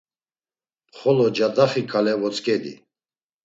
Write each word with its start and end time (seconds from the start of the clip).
Xolo 0.97 1.27
cadaxi 1.37 1.81
ǩale 1.91 2.13
votzǩedi. 2.21 2.73